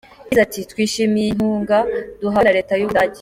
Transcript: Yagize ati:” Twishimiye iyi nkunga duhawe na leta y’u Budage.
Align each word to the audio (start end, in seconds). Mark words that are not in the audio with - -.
Yagize 0.27 0.41
ati:” 0.47 0.59
Twishimiye 0.71 1.23
iyi 1.27 1.35
nkunga 1.37 1.77
duhawe 2.19 2.43
na 2.45 2.55
leta 2.57 2.73
y’u 2.75 2.87
Budage. 2.89 3.09